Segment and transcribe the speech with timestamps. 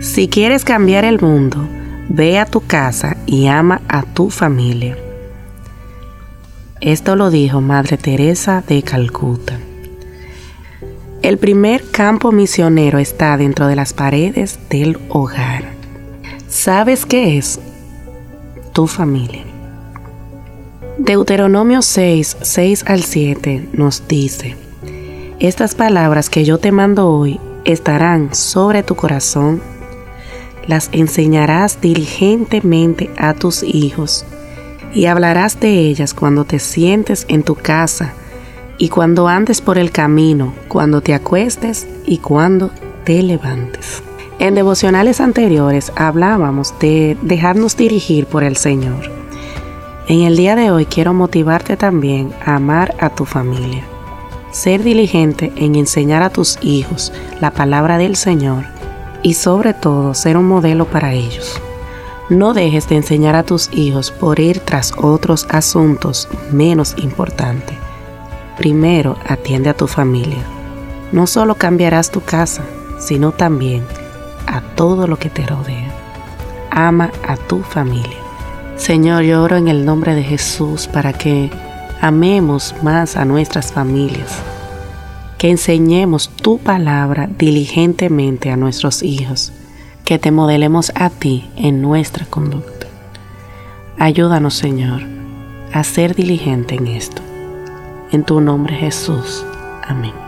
[0.00, 1.68] Si quieres cambiar el mundo,
[2.08, 4.96] ve a tu casa y ama a tu familia.
[6.80, 9.58] Esto lo dijo Madre Teresa de Calcuta.
[11.20, 15.64] El primer campo misionero está dentro de las paredes del hogar.
[16.48, 17.58] ¿Sabes qué es?
[18.72, 19.42] Tu familia.
[20.98, 24.54] Deuteronomio 6, 6 al 7 nos dice,
[25.40, 29.60] Estas palabras que yo te mando hoy estarán sobre tu corazón,
[30.68, 34.24] las enseñarás diligentemente a tus hijos
[34.94, 38.12] y hablarás de ellas cuando te sientes en tu casa
[38.76, 42.70] y cuando andes por el camino, cuando te acuestes y cuando
[43.04, 44.02] te levantes.
[44.38, 49.10] En devocionales anteriores hablábamos de dejarnos dirigir por el Señor.
[50.06, 53.82] En el día de hoy quiero motivarte también a amar a tu familia.
[54.52, 58.77] Ser diligente en enseñar a tus hijos la palabra del Señor
[59.22, 61.60] y sobre todo ser un modelo para ellos.
[62.30, 67.76] No dejes de enseñar a tus hijos por ir tras otros asuntos menos importantes.
[68.58, 70.44] Primero atiende a tu familia.
[71.10, 72.62] No solo cambiarás tu casa,
[72.98, 73.84] sino también
[74.46, 75.90] a todo lo que te rodea.
[76.70, 78.18] Ama a tu familia.
[78.76, 81.50] Señor, yo oro en el nombre de Jesús para que
[82.00, 84.42] amemos más a nuestras familias,
[85.38, 89.52] que enseñemos tu palabra diligentemente a nuestros hijos
[90.04, 92.86] que te modelemos a ti en nuestra conducta.
[93.98, 95.02] Ayúdanos, Señor,
[95.72, 97.22] a ser diligente en esto.
[98.10, 99.44] En tu nombre, Jesús.
[99.86, 100.27] Amén.